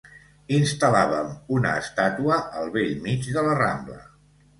[0.59, 1.27] Instal·làvem
[1.57, 3.99] una estàtua al bell mig de la Rambla.